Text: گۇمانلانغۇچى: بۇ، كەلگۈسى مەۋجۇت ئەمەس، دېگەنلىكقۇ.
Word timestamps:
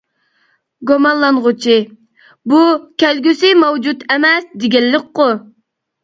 گۇمانلانغۇچى: 0.91 1.75
بۇ، 2.53 2.61
كەلگۈسى 3.03 3.51
مەۋجۇت 3.65 4.01
ئەمەس، 4.15 4.49
دېگەنلىكقۇ. 4.65 5.29